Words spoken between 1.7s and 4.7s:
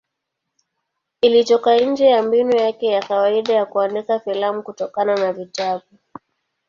nje ya mbinu yake ya kawaida ya kuandika filamu